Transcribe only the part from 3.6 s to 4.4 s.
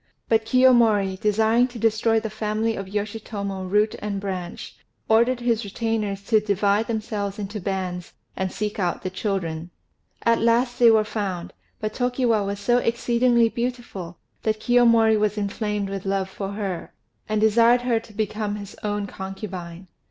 root and